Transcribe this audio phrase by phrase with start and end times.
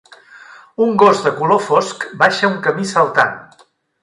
[0.85, 3.39] Un gos de color fosc baixa un camí saltant